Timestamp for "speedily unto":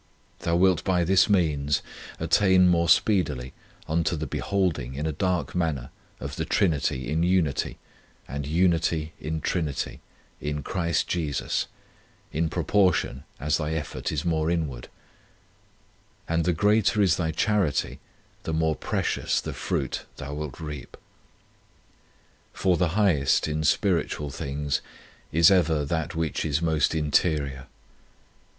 2.89-4.15